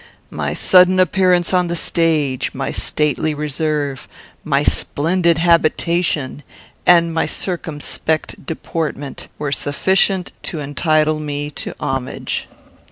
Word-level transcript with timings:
My 0.31 0.55
sudden 0.55 0.99
appearance 0.99 1.53
on 1.53 1.67
the 1.67 1.75
stage, 1.75 2.55
my 2.55 2.71
stately 2.71 3.35
reserve, 3.35 4.07
my 4.43 4.63
splendid 4.63 5.37
habitation, 5.37 6.41
and 6.87 7.13
my 7.13 7.27
circumspect 7.27 8.43
deportment, 8.47 9.27
were 9.37 9.51
sufficient 9.51 10.31
to 10.41 10.59
entitle 10.59 11.19
me 11.19 11.51
to 11.51 11.75
homage. 11.79 12.47